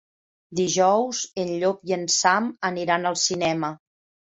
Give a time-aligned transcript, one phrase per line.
[0.59, 3.75] Dijous en Llop i en Sam aniran al cinema.